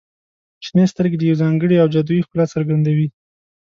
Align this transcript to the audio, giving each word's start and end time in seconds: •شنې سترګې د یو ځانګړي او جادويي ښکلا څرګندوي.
•شنې 0.65 0.85
سترګې 0.91 1.17
د 1.19 1.23
یو 1.29 1.39
ځانګړي 1.43 1.75
او 1.79 1.87
جادويي 1.93 2.25
ښکلا 2.25 2.45
څرګندوي. 2.53 3.07